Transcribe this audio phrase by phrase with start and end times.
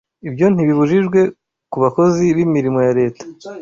[0.27, 1.19] Ibyo ntibibujijwe
[1.71, 3.23] ku bakozi b’imirimo ya Leta